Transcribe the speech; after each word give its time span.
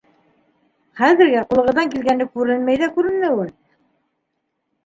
—Хәҙергә 1.01 1.43
ҡулығыҙҙан 1.51 1.91
килгәне 1.97 2.27
күренмәй 2.39 2.81
ҙә 2.85 2.91
күренеүен. 2.97 3.53